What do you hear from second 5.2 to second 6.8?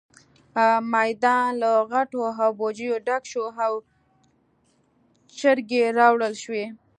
چرګې راوړل شوې.